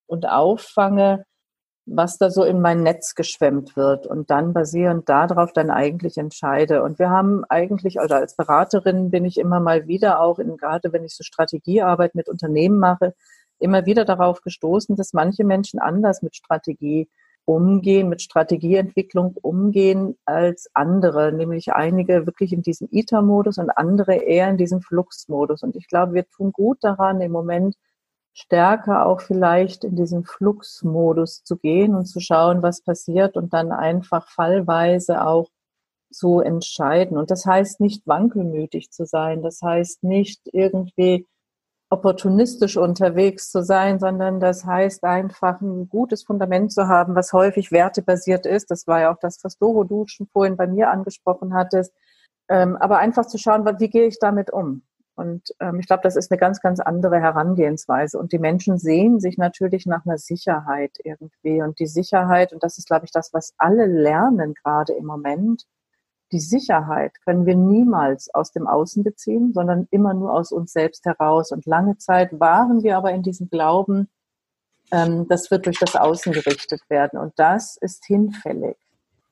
und 0.06 0.28
auffange, 0.28 1.24
was 1.92 2.18
da 2.18 2.30
so 2.30 2.44
in 2.44 2.62
mein 2.62 2.84
Netz 2.84 3.16
geschwemmt 3.16 3.76
wird 3.76 4.08
und 4.08 4.30
dann 4.30 4.54
basierend 4.54 5.10
darauf 5.10 5.54
dann 5.54 5.70
eigentlich 5.70 6.18
entscheide. 6.18 6.84
Und 6.84 7.00
wir 7.00 7.10
haben 7.10 7.44
eigentlich, 7.50 8.00
also 8.00 8.16
als 8.16 8.36
Beraterin 8.36 9.10
bin 9.12 9.26
ich 9.26 9.38
immer 9.38 9.60
mal 9.60 9.88
wieder 9.88 10.22
auch, 10.22 10.40
in, 10.40 10.58
gerade 10.58 10.94
wenn 10.94 11.04
ich 11.04 11.16
so 11.16 11.24
Strategiearbeit 11.24 12.16
mit 12.16 12.30
Unternehmen 12.30 12.80
mache, 12.80 13.14
immer 13.60 13.86
wieder 13.86 14.06
darauf 14.06 14.42
gestoßen, 14.42 14.96
dass 14.96 15.14
manche 15.14 15.44
Menschen 15.44 15.80
anders 15.80 16.22
mit 16.22 16.36
Strategie 16.36 17.10
umgehen, 17.46 18.10
mit 18.10 18.22
Strategieentwicklung 18.22 19.36
umgehen 19.42 20.18
als 20.26 20.70
andere, 20.74 21.34
nämlich 21.34 21.74
einige 21.74 22.28
wirklich 22.28 22.54
in 22.54 22.62
diesem 22.62 22.88
ITER-Modus 22.92 23.58
und 23.58 23.72
andere 23.72 24.16
eher 24.16 24.50
in 24.50 24.58
diesem 24.58 24.82
Flux-Modus. 24.82 25.64
Und 25.64 25.76
ich 25.76 25.88
glaube, 25.88 26.14
wir 26.14 26.30
tun 26.30 26.52
gut 26.52 26.78
daran, 26.82 27.22
im 27.22 27.32
Moment 27.32 27.76
stärker 28.40 29.06
auch 29.06 29.20
vielleicht 29.22 29.84
in 29.84 29.96
diesen 29.96 30.24
Flux-Modus 30.24 31.44
zu 31.44 31.58
gehen 31.58 31.94
und 31.94 32.06
zu 32.06 32.22
schauen, 32.22 32.64
was 32.64 32.82
passiert 32.82 33.36
und 33.36 33.54
dann 33.54 33.72
einfach 33.72 34.30
fallweise 34.30 35.26
auch 35.26 35.50
zu 36.12 36.40
entscheiden. 36.40 37.18
Und 37.18 37.32
das 37.32 37.46
heißt 37.46 37.82
nicht 37.82 38.08
wankelmütig 38.08 38.92
zu 38.92 39.06
sein, 39.06 39.42
das 39.42 39.62
heißt 39.62 40.04
nicht 40.04 40.42
irgendwie 40.54 41.28
opportunistisch 41.92 42.78
unterwegs 42.78 43.52
zu 43.52 43.64
sein, 43.64 44.00
sondern 44.00 44.40
das 44.40 44.64
heißt 44.64 45.04
einfach 45.04 45.60
ein 45.60 45.90
gutes 45.90 46.24
Fundament 46.24 46.72
zu 46.72 46.88
haben, 46.88 47.16
was 47.16 47.34
häufig 47.34 47.72
wertebasiert 47.72 48.46
ist. 48.46 48.72
Das 48.72 48.88
war 48.88 49.02
ja 49.02 49.12
auch 49.14 49.20
das, 49.20 49.44
was 49.44 49.58
Doro 49.58 49.84
du 49.84 50.06
schon 50.08 50.28
vorhin 50.28 50.56
bei 50.56 50.68
mir 50.68 50.92
angesprochen 50.92 51.54
hattest. 51.54 51.94
Ähm, 52.48 52.78
aber 52.78 53.00
einfach 53.00 53.26
zu 53.26 53.38
schauen, 53.38 53.66
wie 53.80 53.90
gehe 53.90 54.08
ich 54.08 54.18
damit 54.20 54.52
um? 54.52 54.84
Und 55.20 55.54
ähm, 55.60 55.82
ich 55.82 55.88
glaube, 55.88 56.02
das 56.04 56.16
ist 56.16 56.32
eine 56.32 56.40
ganz, 56.40 56.62
ganz 56.62 56.80
andere 56.80 57.20
Herangehensweise. 57.20 58.18
Und 58.18 58.32
die 58.32 58.40
Menschen 58.40 58.78
sehen 58.78 59.20
sich 59.20 59.38
natürlich 59.38 59.86
nach 59.86 60.06
einer 60.06 60.18
Sicherheit 60.18 60.98
irgendwie. 61.04 61.62
Und 61.62 61.78
die 61.80 61.88
Sicherheit, 61.88 62.54
und 62.54 62.64
das 62.64 62.78
ist, 62.78 62.88
glaube 62.88 63.04
ich, 63.04 63.12
das, 63.12 63.34
was 63.34 63.54
alle 63.58 63.86
lernen 63.86 64.54
gerade 64.54 64.94
im 64.94 65.06
Moment, 65.06 65.66
die 66.32 66.40
Sicherheit 66.40 67.20
können 67.26 67.46
wir 67.46 67.58
niemals 67.58 68.34
aus 68.34 68.54
dem 68.54 68.66
Außen 68.66 69.04
beziehen, 69.04 69.52
sondern 69.52 69.90
immer 69.92 70.14
nur 70.14 70.32
aus 70.32 70.54
uns 70.54 70.72
selbst 70.72 71.04
heraus. 71.04 71.52
Und 71.52 71.66
lange 71.66 71.98
Zeit 71.98 72.40
waren 72.40 72.82
wir 72.82 72.96
aber 72.96 73.12
in 73.12 73.22
diesem 73.22 73.50
Glauben, 73.50 74.08
ähm, 74.90 75.28
das 75.28 75.52
wird 75.52 75.66
durch 75.66 75.80
das 75.80 75.98
Außen 75.98 76.32
gerichtet 76.32 76.82
werden. 76.88 77.20
Und 77.20 77.34
das 77.36 77.76
ist 77.76 78.06
hinfällig. 78.06 78.78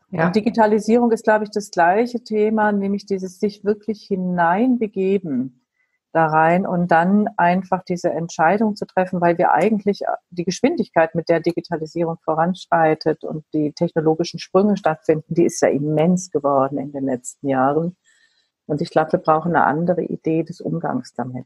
Ja. 0.10 0.26
Und 0.26 0.36
Digitalisierung 0.36 1.14
ist, 1.14 1.24
glaube 1.24 1.46
ich, 1.46 1.52
das 1.52 1.72
gleiche 1.72 2.26
Thema, 2.26 2.74
nämlich 2.74 3.06
dieses 3.06 3.40
sich 3.40 3.64
wirklich 3.64 4.04
hineinbegeben 4.04 5.62
da 6.14 6.28
rein 6.28 6.66
und 6.66 6.90
dann 6.90 7.28
einfach 7.38 7.84
diese 7.84 8.10
Entscheidung 8.10 8.76
zu 8.76 8.86
treffen, 8.86 9.22
weil 9.22 9.38
wir 9.38 9.52
eigentlich 9.52 10.02
die 10.30 10.46
Geschwindigkeit, 10.46 11.16
mit 11.16 11.30
der 11.30 11.40
Digitalisierung 11.40 12.18
voranschreitet 12.24 13.24
und 13.24 13.46
die 13.54 13.74
technologischen 13.74 14.40
Sprünge 14.40 14.78
stattfinden, 14.78 15.34
die 15.34 15.46
ist 15.46 15.62
ja 15.62 15.68
immens 15.68 16.32
geworden 16.32 16.78
in 16.78 16.92
den 16.92 17.06
letzten 17.06 17.50
Jahren. 17.50 17.96
Und 18.66 18.82
ich 18.82 18.90
glaube, 18.90 19.14
wir 19.14 19.20
brauchen 19.20 19.56
eine 19.56 19.66
andere 19.66 20.04
Idee 20.04 20.44
des 20.44 20.62
Umgangs 20.62 21.14
damit. 21.14 21.46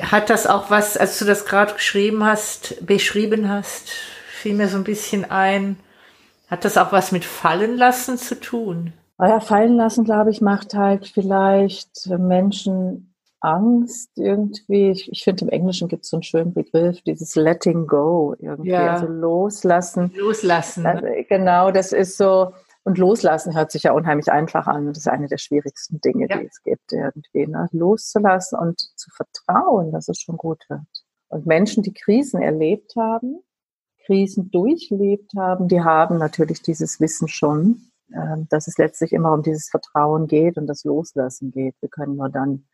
Hat 0.00 0.30
das 0.30 0.46
auch 0.46 0.70
was, 0.70 0.96
als 0.96 1.18
du 1.18 1.24
das 1.24 1.44
gerade 1.44 1.74
geschrieben 1.74 2.24
hast, 2.24 2.84
beschrieben 2.86 3.48
hast, 3.48 3.88
fiel 3.88 4.54
mir 4.54 4.68
so 4.68 4.76
ein 4.76 4.84
bisschen 4.84 5.28
ein, 5.28 5.76
hat 6.48 6.64
das 6.64 6.78
auch 6.78 6.92
was 6.92 7.12
mit 7.12 7.24
Fallen 7.24 7.76
lassen 7.76 8.16
zu 8.16 8.38
tun? 8.38 8.92
Naja, 9.18 9.40
fallen 9.40 9.76
lassen, 9.76 10.04
glaube 10.04 10.30
ich, 10.30 10.40
macht 10.40 10.74
halt 10.74 11.08
vielleicht 11.08 12.06
Menschen 12.06 13.12
Angst 13.40 14.10
irgendwie. 14.16 14.90
Ich, 14.90 15.10
ich 15.10 15.24
finde, 15.24 15.44
im 15.44 15.50
Englischen 15.50 15.88
gibt 15.88 16.04
es 16.04 16.10
so 16.10 16.16
einen 16.16 16.22
schönen 16.22 16.52
Begriff, 16.54 17.00
dieses 17.02 17.34
Letting 17.34 17.86
Go 17.86 18.34
irgendwie, 18.38 18.70
ja. 18.70 18.94
also 18.94 19.06
loslassen. 19.06 20.12
Loslassen. 20.16 20.86
Also, 20.86 21.06
genau, 21.28 21.70
das 21.70 21.92
ist 21.92 22.16
so. 22.16 22.52
Und 22.84 22.96
loslassen 22.96 23.54
hört 23.54 23.70
sich 23.70 23.82
ja 23.82 23.92
unheimlich 23.92 24.32
einfach 24.32 24.66
an. 24.66 24.86
Das 24.86 24.98
ist 24.98 25.08
eine 25.08 25.28
der 25.28 25.36
schwierigsten 25.36 26.00
Dinge, 26.00 26.26
ja. 26.28 26.38
die 26.38 26.46
es 26.46 26.62
gibt, 26.62 26.92
irgendwie. 26.92 27.46
Ne? 27.46 27.68
Loszulassen 27.72 28.58
und 28.58 28.80
zu 28.80 29.10
vertrauen, 29.10 29.92
dass 29.92 30.08
es 30.08 30.20
schon 30.20 30.36
gut 30.36 30.64
wird. 30.68 30.80
Und 31.28 31.46
Menschen, 31.46 31.82
die 31.82 31.92
Krisen 31.92 32.40
erlebt 32.40 32.94
haben, 32.96 33.40
Krisen 34.06 34.50
durchlebt 34.50 35.32
haben, 35.36 35.68
die 35.68 35.82
haben 35.82 36.16
natürlich 36.16 36.62
dieses 36.62 36.98
Wissen 36.98 37.28
schon, 37.28 37.90
äh, 38.10 38.38
dass 38.48 38.66
es 38.66 38.78
letztlich 38.78 39.12
immer 39.12 39.34
um 39.34 39.42
dieses 39.42 39.68
Vertrauen 39.68 40.26
geht 40.26 40.56
und 40.56 40.66
das 40.66 40.84
Loslassen 40.84 41.50
geht. 41.50 41.74
Wir 41.80 41.90
können 41.90 42.16
nur 42.16 42.30
dann 42.30 42.64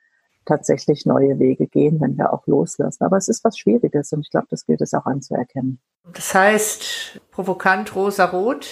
tatsächlich 0.45 1.07
neue 1.07 1.39
Wege 1.39 1.67
gehen, 1.67 2.01
wenn 2.01 2.17
wir 2.17 2.33
auch 2.33 2.47
loslassen. 2.47 3.05
Aber 3.05 3.17
es 3.17 3.29
ist 3.29 3.45
was 3.45 3.59
Schwieriges 3.59 4.13
und 4.13 4.21
ich 4.21 4.31
glaube, 4.31 4.47
das 4.51 4.67
gilt 4.67 4.81
es 4.81 4.95
auch 4.95 5.07
anzuerkennen. 5.07 5.81
Das 6.13 6.35
heißt, 6.35 7.21
provokant 7.31 7.95
rosa-rot 7.95 8.67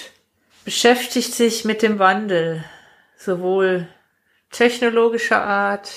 beschäftigt 0.64 1.34
sich 1.34 1.64
mit 1.64 1.82
dem 1.82 1.98
Wandel, 1.98 2.64
sowohl 3.16 3.88
technologischer 4.50 5.42
Art, 5.42 5.90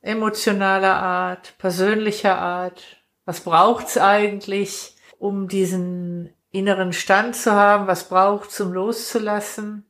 emotionaler 0.00 0.96
Art, 0.96 1.54
persönlicher 1.58 2.38
Art. 2.38 2.82
Was 3.24 3.40
braucht's 3.40 3.98
eigentlich, 3.98 4.96
um 5.18 5.48
diesen 5.48 6.32
inneren 6.50 6.92
Stand 6.92 7.36
zu 7.36 7.52
haben? 7.52 7.86
Was 7.86 8.04
braucht's, 8.08 8.60
um 8.60 8.72
loszulassen? 8.72 9.84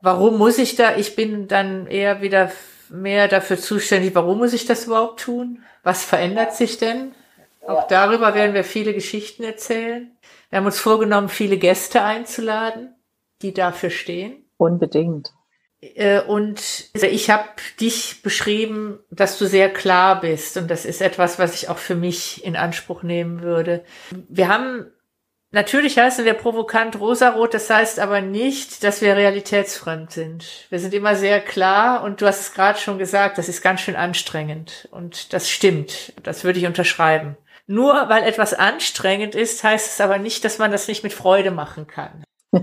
Warum 0.00 0.36
muss 0.36 0.58
ich 0.58 0.74
da? 0.74 0.96
Ich 0.96 1.14
bin 1.14 1.46
dann 1.46 1.86
eher 1.86 2.22
wieder 2.22 2.50
mehr 2.92 3.28
dafür 3.28 3.58
zuständig. 3.58 4.14
Warum 4.14 4.38
muss 4.38 4.52
ich 4.52 4.66
das 4.66 4.86
überhaupt 4.86 5.20
tun? 5.20 5.62
Was 5.82 6.04
verändert 6.04 6.54
sich 6.54 6.78
denn? 6.78 7.12
Auch 7.66 7.86
darüber 7.86 8.34
werden 8.34 8.54
wir 8.54 8.64
viele 8.64 8.92
Geschichten 8.92 9.44
erzählen. 9.44 10.10
Wir 10.50 10.58
haben 10.58 10.66
uns 10.66 10.78
vorgenommen, 10.78 11.28
viele 11.28 11.56
Gäste 11.56 12.02
einzuladen, 12.02 12.94
die 13.40 13.54
dafür 13.54 13.90
stehen. 13.90 14.44
Unbedingt. 14.58 15.32
Äh, 15.80 16.20
und 16.22 16.90
ich 16.94 17.30
habe 17.30 17.48
dich 17.80 18.22
beschrieben, 18.22 18.98
dass 19.10 19.38
du 19.38 19.46
sehr 19.46 19.72
klar 19.72 20.20
bist. 20.20 20.56
Und 20.56 20.70
das 20.70 20.84
ist 20.84 21.00
etwas, 21.00 21.38
was 21.38 21.54
ich 21.54 21.68
auch 21.68 21.78
für 21.78 21.94
mich 21.94 22.44
in 22.44 22.56
Anspruch 22.56 23.02
nehmen 23.02 23.42
würde. 23.42 23.84
Wir 24.28 24.48
haben, 24.48 24.86
natürlich 25.52 25.98
heißen 25.98 26.24
wir 26.24 26.34
provokant 26.34 26.98
rosarot, 26.98 27.54
das 27.54 27.70
heißt 27.70 28.00
aber 28.00 28.20
nicht, 28.20 28.82
dass 28.82 29.00
wir 29.00 29.16
realitätsfremd 29.16 30.10
sind. 30.10 30.66
Wir 30.70 30.80
sind 30.80 30.92
immer 30.92 31.14
sehr 31.14 31.40
klar 31.40 32.02
und 32.02 32.20
du 32.20 32.26
hast 32.26 32.40
es 32.40 32.52
gerade 32.52 32.78
schon 32.78 32.98
gesagt, 32.98 33.38
das 33.38 33.48
ist 33.48 33.62
ganz 33.62 33.80
schön 33.80 33.96
anstrengend. 33.96 34.88
Und 34.90 35.32
das 35.32 35.48
stimmt. 35.48 36.12
Das 36.22 36.44
würde 36.44 36.58
ich 36.58 36.66
unterschreiben. 36.66 37.36
Nur 37.66 38.08
weil 38.08 38.24
etwas 38.24 38.54
anstrengend 38.54 39.34
ist, 39.34 39.62
heißt 39.62 39.92
es 39.92 40.00
aber 40.00 40.18
nicht, 40.18 40.44
dass 40.44 40.58
man 40.58 40.72
das 40.72 40.88
nicht 40.88 41.04
mit 41.04 41.12
Freude 41.12 41.52
machen 41.52 41.86
kann. 41.86 42.24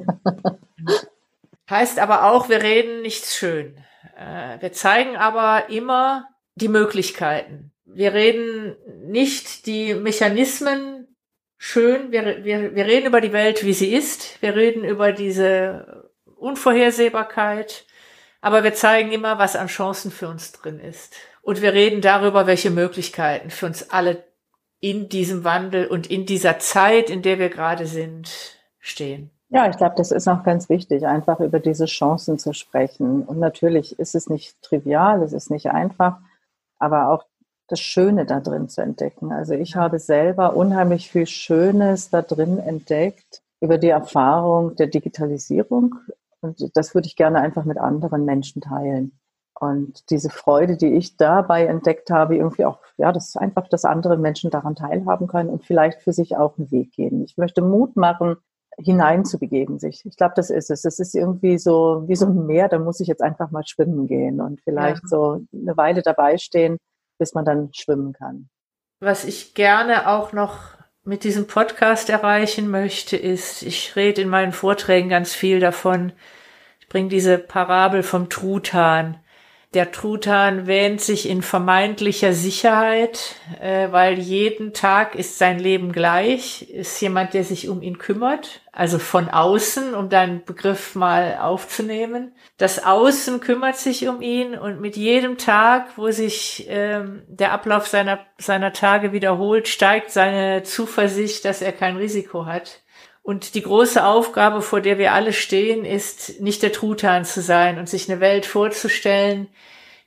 Heißt 1.70 2.00
aber 2.00 2.24
auch, 2.32 2.50
wir 2.50 2.64
reden 2.64 3.02
nichts 3.02 3.36
schön. 3.36 3.78
Äh, 4.18 4.60
wir 4.60 4.74
zeigen 4.74 5.16
aber 5.16 5.70
immer 5.70 6.28
die 6.56 6.68
Möglichkeiten. 6.68 7.72
Wir 7.86 8.14
reden 8.14 8.76
nicht 9.06 9.66
die 9.66 9.94
Mechanismen 9.94 10.99
schön. 11.60 12.12
Wir, 12.12 12.44
wir, 12.44 12.74
wir 12.74 12.86
reden 12.86 13.06
über 13.06 13.22
die 13.22 13.34
Welt, 13.34 13.64
wie 13.64 13.74
sie 13.74 13.94
ist. 13.94 14.42
Wir 14.42 14.56
reden 14.56 14.84
über 14.84 15.12
diese 15.12 16.10
Unvorhersehbarkeit. 16.38 17.86
Aber 18.42 18.64
wir 18.64 18.74
zeigen 18.74 19.12
immer, 19.12 19.38
was 19.38 19.56
an 19.56 19.68
Chancen 19.68 20.10
für 20.10 20.30
uns 20.30 20.54
drin 20.54 20.80
ist. 20.80 21.14
Und 21.44 21.62
wir 21.62 21.74
reden 21.74 22.02
darüber, 22.02 22.48
welche 22.48 22.72
Möglichkeiten 22.72 23.52
für 23.52 23.68
uns 23.68 23.92
alle 23.92 24.24
in 24.80 25.10
diesem 25.10 25.44
Wandel 25.44 25.88
und 25.88 26.08
in 26.08 26.26
dieser 26.26 26.58
Zeit, 26.58 27.10
in 27.10 27.22
der 27.22 27.38
wir 27.38 27.50
gerade 27.50 27.86
sind, 27.86 28.58
stehen. 28.80 29.30
Ja, 29.50 29.70
ich 29.70 29.78
glaube, 29.78 29.96
das 29.98 30.12
ist 30.12 30.28
auch 30.28 30.44
ganz 30.44 30.70
wichtig, 30.70 31.06
einfach 31.06 31.40
über 31.40 31.60
diese 31.60 31.86
Chancen 31.86 32.40
zu 32.40 32.54
sprechen. 32.54 33.24
Und 33.24 33.40
natürlich 33.40 34.00
ist 34.00 34.16
es 34.16 34.30
nicht 34.30 34.62
trivial, 34.62 35.22
es 35.22 35.34
ist 35.34 35.50
nicht 35.50 35.72
einfach, 35.72 36.20
aber 36.78 37.10
auch 37.10 37.26
das 37.70 37.80
Schöne 37.80 38.26
da 38.26 38.40
drin 38.40 38.68
zu 38.68 38.82
entdecken. 38.82 39.32
Also 39.32 39.54
ich 39.54 39.76
habe 39.76 40.00
selber 40.00 40.56
unheimlich 40.56 41.10
viel 41.10 41.28
Schönes 41.28 42.10
da 42.10 42.22
drin 42.22 42.58
entdeckt 42.58 43.42
über 43.62 43.78
die 43.78 43.90
Erfahrung 43.90 44.76
der 44.76 44.88
Digitalisierung. 44.88 45.96
Und 46.42 46.76
das 46.76 46.94
würde 46.96 47.08
ich 47.08 47.16
gerne 47.16 47.40
einfach 47.40 47.66
mit 47.66 47.78
anderen 47.78 48.26
Menschen 48.26 48.62
teilen. 48.62 49.20
Und 49.60 50.10
diese 50.10 50.30
Freude, 50.30 50.78
die 50.78 50.94
ich 50.94 51.18
dabei 51.18 51.66
entdeckt 51.66 52.12
habe, 52.12 52.38
irgendwie 52.38 52.66
auch, 52.66 52.80
ja, 52.98 53.12
das 53.12 53.30
ist 53.30 53.38
einfach, 53.38 53.68
dass 53.68 53.84
andere 53.84 54.18
Menschen 54.18 54.50
daran 54.50 54.76
teilhaben 54.76 55.28
können 55.28 55.50
und 55.50 55.66
vielleicht 55.66 56.02
für 56.02 56.14
sich 56.14 56.38
auch 56.38 56.58
einen 56.58 56.72
Weg 56.72 56.94
gehen. 56.94 57.24
Ich 57.26 57.38
möchte 57.38 57.62
Mut 57.62 57.98
machen, 57.98 58.38
hineinzubegeben 58.78 59.78
sich. 59.78 60.06
Ich 60.06 60.16
glaube, 60.16 60.34
das 60.38 60.50
ist 60.50 60.72
es. 60.72 60.84
Das 60.84 61.00
ist 61.00 61.14
irgendwie 61.14 61.58
so 61.58 62.04
wie 62.08 62.16
so 62.16 62.26
ein 62.26 62.46
Meer, 62.46 62.70
da 62.70 62.80
muss 62.80 63.02
ich 63.02 63.08
jetzt 63.10 63.22
einfach 63.22 63.52
mal 63.52 63.66
schwimmen 63.66 64.08
gehen 64.08 64.40
und 64.40 64.62
vielleicht 64.62 65.04
ja. 65.04 65.10
so 65.10 65.42
eine 65.54 65.76
Weile 65.76 66.02
dabei 66.02 66.38
stehen, 66.38 66.78
bis 67.20 67.36
man 67.36 67.46
dann 67.46 67.70
schwimmen 67.74 68.14
kann. 68.14 68.50
Was 69.00 69.26
ich 69.26 69.54
gerne 69.54 70.10
auch 70.10 70.34
noch 70.34 70.80
mit 71.04 71.24
diesem 71.24 71.48
Podcast 71.48 72.10
erreichen 72.10 72.70
möchte, 72.70 73.16
ist, 73.16 73.62
ich 73.62 73.96
rede 73.96 74.22
in 74.22 74.30
meinen 74.30 74.52
Vorträgen 74.52 75.10
ganz 75.10 75.34
viel 75.34 75.60
davon, 75.60 76.12
ich 76.80 76.90
bringe 76.90 77.10
diese 77.10 77.38
Parabel 77.38 78.02
vom 78.02 78.30
Truthahn. 78.30 79.18
Der 79.76 79.92
Truthahn 79.92 80.66
wähnt 80.66 81.00
sich 81.00 81.30
in 81.30 81.44
vermeintlicher 81.44 82.34
Sicherheit, 82.34 83.36
äh, 83.62 83.92
weil 83.92 84.18
jeden 84.18 84.74
Tag 84.74 85.14
ist 85.14 85.38
sein 85.38 85.60
Leben 85.60 85.92
gleich, 85.92 86.64
ist 86.72 87.00
jemand, 87.02 87.36
der 87.36 87.44
sich 87.44 87.70
um 87.70 87.84
ihn 87.84 88.00
kümmert, 88.00 88.62
also 88.72 88.98
von 88.98 89.30
außen, 89.30 89.94
um 89.94 90.10
deinen 90.10 90.44
Begriff 90.44 90.96
mal 90.96 91.38
aufzunehmen. 91.40 92.34
Das 92.58 92.84
Außen 92.84 93.42
kümmert 93.42 93.78
sich 93.78 94.08
um 94.08 94.24
ihn 94.24 94.58
und 94.58 94.82
mit 94.82 94.98
jedem 94.98 95.38
Tag, 95.38 95.98
wo 95.98 96.10
sich 96.10 96.66
ähm, 96.68 97.22
der 97.28 97.52
Ablauf 97.52 97.86
seiner, 97.86 98.26
seiner 98.40 98.74
Tage 98.74 99.14
wiederholt, 99.14 99.68
steigt 99.68 100.10
seine 100.10 100.64
Zuversicht, 100.64 101.46
dass 101.46 101.62
er 101.62 101.74
kein 101.74 101.96
Risiko 101.96 102.48
hat. 102.48 102.82
Und 103.22 103.54
die 103.56 103.62
große 103.62 104.04
Aufgabe, 104.04 104.62
vor 104.62 104.82
der 104.82 104.98
wir 104.98 105.14
alle 105.14 105.34
stehen, 105.34 105.86
ist, 105.86 106.40
nicht 106.42 106.64
der 106.64 106.72
Truthahn 106.72 107.26
zu 107.26 107.42
sein 107.42 107.78
und 107.78 107.88
sich 107.88 108.10
eine 108.10 108.20
Welt 108.22 108.46
vorzustellen, 108.46 109.50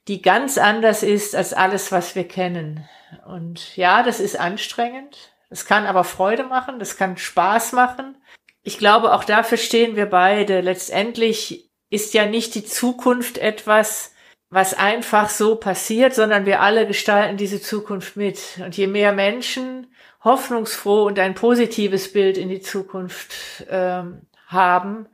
die 0.08 0.22
ganz 0.22 0.58
anders 0.58 1.02
ist 1.02 1.36
als 1.36 1.52
alles, 1.52 1.92
was 1.92 2.14
wir 2.14 2.26
kennen. 2.26 2.88
Und 3.26 3.76
ja, 3.76 4.02
das 4.02 4.18
ist 4.20 4.38
anstrengend. 4.38 5.32
Das 5.50 5.66
kann 5.66 5.86
aber 5.86 6.04
Freude 6.04 6.44
machen. 6.44 6.78
Das 6.78 6.96
kann 6.96 7.16
Spaß 7.16 7.72
machen. 7.72 8.16
Ich 8.62 8.78
glaube, 8.78 9.12
auch 9.12 9.24
dafür 9.24 9.58
stehen 9.58 9.96
wir 9.96 10.06
beide. 10.06 10.60
Letztendlich 10.60 11.70
ist 11.90 12.14
ja 12.14 12.26
nicht 12.26 12.54
die 12.54 12.64
Zukunft 12.64 13.38
etwas, 13.38 14.14
was 14.48 14.74
einfach 14.74 15.28
so 15.28 15.56
passiert, 15.56 16.14
sondern 16.14 16.46
wir 16.46 16.60
alle 16.60 16.86
gestalten 16.86 17.36
diese 17.36 17.60
Zukunft 17.60 18.16
mit. 18.16 18.60
Und 18.64 18.76
je 18.76 18.86
mehr 18.86 19.12
Menschen 19.12 19.91
hoffnungsfroh 20.24 21.04
und 21.04 21.18
ein 21.18 21.34
positives 21.34 22.12
Bild 22.12 22.38
in 22.38 22.48
die 22.48 22.60
Zukunft 22.60 23.66
ähm, 23.68 24.22
haben, 24.46 25.06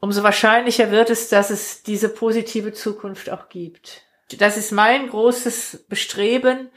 umso 0.00 0.22
wahrscheinlicher 0.22 0.90
wird 0.90 1.10
es, 1.10 1.28
dass 1.28 1.50
es 1.50 1.82
diese 1.82 2.08
positive 2.08 2.72
Zukunft 2.72 3.30
auch 3.30 3.48
gibt. 3.48 4.02
Das 4.38 4.56
ist 4.56 4.72
mein 4.72 5.08
großes 5.08 5.86
Bestreben, 5.88 6.70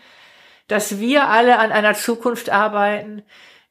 dass 0.67 0.99
wir 0.99 1.27
alle 1.29 1.59
an 1.59 1.71
einer 1.71 1.93
Zukunft 1.93 2.49
arbeiten, 2.49 3.23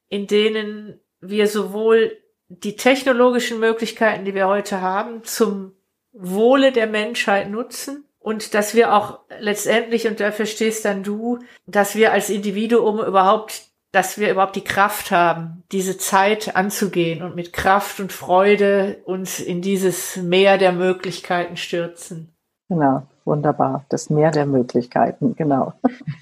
in 0.09 0.27
denen 0.27 1.01
wir 1.21 1.47
sowohl 1.47 2.17
die 2.49 2.77
technologischen 2.77 3.59
Möglichkeiten, 3.59 4.25
die 4.25 4.35
wir 4.35 4.47
heute 4.47 4.81
haben, 4.81 5.25
zum 5.25 5.73
Wohle 6.13 6.73
der 6.73 6.87
Menschheit 6.87 7.51
nutzen 7.51 8.07
und 8.19 8.55
dass 8.55 8.75
wir 8.75 8.95
auch 8.95 9.21
letztendlich, 9.39 10.07
und 10.07 10.21
dafür 10.21 10.47
stehst 10.47 10.85
dann 10.85 11.03
du, 11.03 11.39
dass 11.67 11.95
wir 11.95 12.13
als 12.13 12.31
Individuum 12.31 13.01
überhaupt 13.01 13.66
dass 13.93 14.19
wir 14.19 14.31
überhaupt 14.31 14.57
die 14.57 14.65
Kraft 14.65 15.11
haben, 15.11 15.63
diese 15.73 15.97
Zeit 15.97 16.55
anzugehen 16.57 17.23
und 17.23 17.35
mit 17.35 17.53
Kraft 17.53 18.01
und 18.01 18.13
Freude 18.13 18.99
uns 19.05 19.41
in 19.41 19.63
dieses 19.63 20.17
Meer 20.17 20.59
der 20.59 20.73
Möglichkeiten 20.73 21.57
stürzen. 21.57 22.35
Genau, 22.69 23.05
wunderbar. 23.25 23.85
Das 23.89 24.11
Meer 24.11 24.33
der 24.33 24.47
Möglichkeiten, 24.47 25.35
genau. 25.37 25.73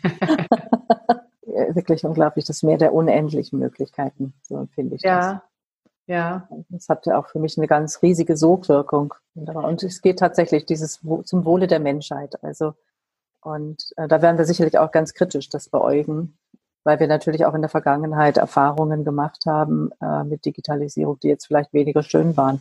Wirklich 1.47 2.05
unglaublich, 2.05 2.45
das 2.45 2.63
Meer 2.63 2.79
der 2.79 2.93
unendlichen 2.93 3.59
Möglichkeiten, 3.59 4.35
so 4.43 4.59
empfinde 4.59 4.97
ich 4.97 5.03
ja. 5.03 5.33
das. 5.33 5.41
Ja. 6.07 6.49
Das 6.69 6.89
hat 6.89 7.09
auch 7.09 7.29
für 7.29 7.39
mich 7.39 7.57
eine 7.57 7.67
ganz 7.67 8.03
riesige 8.03 8.37
Sogwirkung. 8.37 9.15
Und 9.35 9.83
es 9.83 10.03
geht 10.03 10.19
tatsächlich 10.19 10.67
dieses 10.67 11.01
zum 11.25 11.45
Wohle 11.45 11.67
der 11.67 11.81
Menschheit. 11.81 12.43
Also, 12.45 12.75
und 13.41 13.93
äh, 13.97 14.07
da 14.07 14.21
werden 14.21 14.37
wir 14.39 14.45
sicherlich 14.45 14.79
auch 14.79 14.91
ganz 14.91 15.15
kritisch 15.15 15.49
das 15.49 15.69
beäugen, 15.69 16.37
weil 16.85 17.01
wir 17.01 17.09
natürlich 17.09 17.45
auch 17.47 17.55
in 17.55 17.63
der 17.63 17.71
Vergangenheit 17.71 18.37
Erfahrungen 18.37 19.05
gemacht 19.05 19.45
haben 19.47 19.91
äh, 20.01 20.23
mit 20.25 20.45
Digitalisierung, 20.45 21.19
die 21.21 21.29
jetzt 21.29 21.47
vielleicht 21.47 21.73
weniger 21.73 22.03
schön 22.03 22.37
waren. 22.37 22.61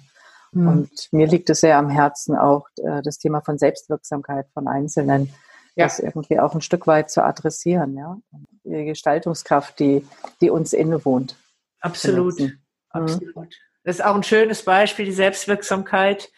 Mhm. 0.54 0.68
Und 0.68 1.10
mir 1.12 1.28
liegt 1.28 1.50
es 1.50 1.60
sehr 1.60 1.78
am 1.78 1.90
Herzen 1.90 2.36
auch 2.36 2.68
äh, 2.78 3.02
das 3.04 3.18
Thema 3.18 3.42
von 3.42 3.58
Selbstwirksamkeit 3.58 4.48
von 4.54 4.68
Einzelnen, 4.68 5.34
ja. 5.76 5.86
das 5.86 6.00
irgendwie 6.00 6.40
auch 6.40 6.56
ein 6.56 6.62
Stück 6.62 6.88
weit 6.88 7.12
zu 7.12 7.24
adressieren, 7.24 7.96
ja. 7.98 8.18
Die 8.64 8.86
Gestaltungskraft, 8.86 9.78
die, 9.80 10.08
die 10.40 10.50
uns 10.50 10.72
innewohnt. 10.72 11.36
Absolut. 11.82 12.40
Mhm. 12.40 12.54
Absolut. 12.90 13.50
Das 13.84 13.98
ist 13.98 14.06
auch 14.06 14.16
ein 14.16 14.24
schönes 14.24 14.64
Beispiel, 14.64 15.06
die 15.06 15.12
Selbstwirksamkeit. 15.12 16.32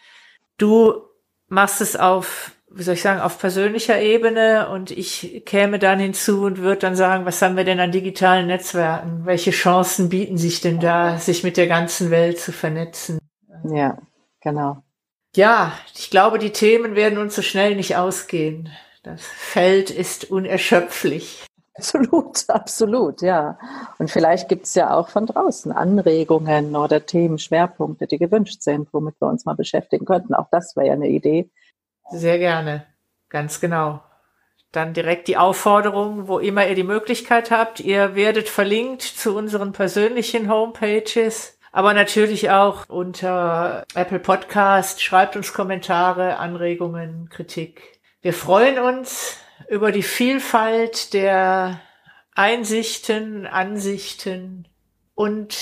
Du 0.58 1.02
machst 1.48 1.80
es 1.80 1.94
auf 1.94 2.55
wie 2.76 2.82
soll 2.82 2.94
ich 2.94 3.02
sagen, 3.02 3.20
auf 3.20 3.38
persönlicher 3.38 4.00
Ebene 4.00 4.68
und 4.68 4.90
ich 4.90 5.42
käme 5.46 5.78
dann 5.78 5.98
hinzu 5.98 6.44
und 6.44 6.58
würde 6.58 6.80
dann 6.80 6.96
sagen, 6.96 7.24
was 7.24 7.40
haben 7.40 7.56
wir 7.56 7.64
denn 7.64 7.80
an 7.80 7.90
digitalen 7.90 8.46
Netzwerken? 8.46 9.22
Welche 9.24 9.50
Chancen 9.50 10.10
bieten 10.10 10.36
sich 10.36 10.60
denn 10.60 10.78
da, 10.78 11.18
sich 11.18 11.42
mit 11.42 11.56
der 11.56 11.68
ganzen 11.68 12.10
Welt 12.10 12.38
zu 12.38 12.52
vernetzen? 12.52 13.18
Ja, 13.64 13.98
genau. 14.40 14.82
Ja, 15.34 15.72
ich 15.94 16.10
glaube, 16.10 16.38
die 16.38 16.50
Themen 16.52 16.94
werden 16.94 17.18
uns 17.18 17.34
so 17.34 17.42
schnell 17.42 17.76
nicht 17.76 17.96
ausgehen. 17.96 18.68
Das 19.02 19.22
Feld 19.22 19.90
ist 19.90 20.30
unerschöpflich. 20.30 21.46
Absolut, 21.74 22.48
absolut, 22.48 23.22
ja. 23.22 23.58
Und 23.98 24.10
vielleicht 24.10 24.48
gibt 24.48 24.64
es 24.66 24.74
ja 24.74 24.94
auch 24.94 25.10
von 25.10 25.26
draußen 25.26 25.72
Anregungen 25.72 26.74
oder 26.74 27.04
Themen, 27.04 27.38
Schwerpunkte, 27.38 28.06
die 28.06 28.18
gewünscht 28.18 28.62
sind, 28.62 28.88
womit 28.92 29.20
wir 29.20 29.28
uns 29.28 29.44
mal 29.44 29.54
beschäftigen 29.54 30.06
könnten. 30.06 30.34
Auch 30.34 30.48
das 30.50 30.74
wäre 30.74 30.86
ja 30.86 30.92
eine 30.94 31.08
Idee, 31.08 31.50
Sehr 32.10 32.38
gerne. 32.38 32.86
Ganz 33.28 33.60
genau. 33.60 34.02
Dann 34.72 34.92
direkt 34.92 35.28
die 35.28 35.36
Aufforderung, 35.36 36.28
wo 36.28 36.38
immer 36.38 36.66
ihr 36.66 36.74
die 36.74 36.82
Möglichkeit 36.82 37.50
habt. 37.50 37.80
Ihr 37.80 38.14
werdet 38.14 38.48
verlinkt 38.48 39.02
zu 39.02 39.36
unseren 39.36 39.72
persönlichen 39.72 40.50
Homepages, 40.50 41.58
aber 41.72 41.94
natürlich 41.94 42.50
auch 42.50 42.88
unter 42.88 43.84
Apple 43.94 44.18
Podcast. 44.18 45.02
Schreibt 45.02 45.36
uns 45.36 45.52
Kommentare, 45.52 46.38
Anregungen, 46.38 47.28
Kritik. 47.30 48.00
Wir 48.20 48.34
freuen 48.34 48.78
uns 48.78 49.38
über 49.68 49.92
die 49.92 50.02
Vielfalt 50.02 51.12
der 51.14 51.80
Einsichten, 52.34 53.46
Ansichten. 53.46 54.68
Und 55.14 55.56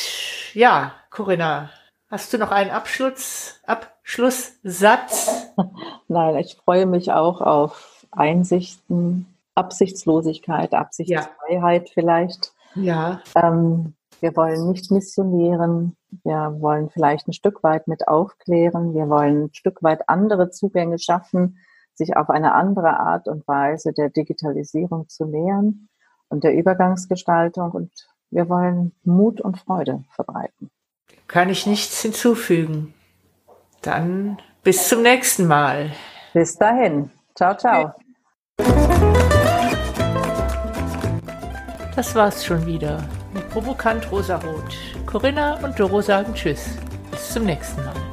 ja, 0.54 0.94
Corinna, 1.10 1.70
hast 2.10 2.32
du 2.32 2.38
noch 2.38 2.50
einen 2.50 2.70
Abschluss, 2.70 3.60
Abschlusssatz? 4.04 5.50
Nein, 6.08 6.36
ich 6.36 6.56
freue 6.56 6.84
mich 6.86 7.10
auch 7.10 7.40
auf 7.40 8.06
Einsichten, 8.10 9.26
Absichtslosigkeit, 9.54 10.74
Absichtsfreiheit 10.74 11.88
ja. 11.88 11.92
vielleicht. 11.94 12.52
Ja. 12.74 13.20
Ähm, 13.34 13.94
wir 14.20 14.36
wollen 14.36 14.70
nicht 14.70 14.90
missionieren. 14.90 15.96
Wir 16.22 16.54
wollen 16.60 16.90
vielleicht 16.90 17.28
ein 17.28 17.32
Stück 17.32 17.62
weit 17.62 17.88
mit 17.88 18.06
aufklären. 18.06 18.94
Wir 18.94 19.08
wollen 19.08 19.44
ein 19.44 19.54
Stück 19.54 19.82
weit 19.82 20.08
andere 20.08 20.50
Zugänge 20.50 20.98
schaffen, 20.98 21.58
sich 21.94 22.16
auf 22.16 22.30
eine 22.30 22.54
andere 22.54 23.00
Art 23.00 23.26
und 23.26 23.48
Weise 23.48 23.92
der 23.92 24.10
Digitalisierung 24.10 25.08
zu 25.08 25.24
nähern 25.24 25.88
und 26.28 26.44
der 26.44 26.54
Übergangsgestaltung. 26.54 27.70
Und 27.72 27.90
wir 28.30 28.48
wollen 28.48 28.92
Mut 29.02 29.40
und 29.40 29.58
Freude 29.58 30.04
verbreiten. 30.10 30.70
Kann 31.26 31.48
ich 31.48 31.66
nichts 31.66 32.02
hinzufügen. 32.02 32.93
Dann 33.84 34.38
bis 34.62 34.88
zum 34.88 35.02
nächsten 35.02 35.46
Mal. 35.46 35.90
Bis 36.32 36.56
dahin. 36.56 37.10
Ciao, 37.34 37.54
ciao. 37.54 37.92
Das 41.94 42.14
war's 42.14 42.44
schon 42.44 42.64
wieder 42.66 43.04
mit 43.34 43.48
Provokant 43.50 44.10
Rosarot. 44.10 44.74
Corinna 45.06 45.58
und 45.62 45.78
Doro 45.78 46.00
sagen 46.00 46.32
Tschüss. 46.34 46.76
Bis 47.10 47.34
zum 47.34 47.44
nächsten 47.44 47.84
Mal. 47.84 48.03